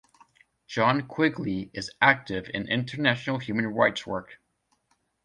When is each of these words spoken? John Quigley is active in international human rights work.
John 0.65 1.03
Quigley 1.07 1.69
is 1.75 1.91
active 2.01 2.49
in 2.55 2.67
international 2.67 3.37
human 3.37 3.67
rights 3.67 4.07
work. 4.07 4.39